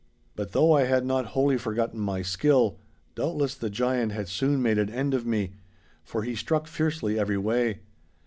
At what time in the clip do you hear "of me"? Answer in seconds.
5.13-5.51